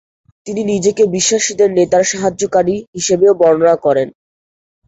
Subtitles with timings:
[0.47, 4.07] তিনি নিজেকে ’বিশ্বাসীদের নেতার সাহায্যকারী’ হিসেবেও বর্ণনা করেন।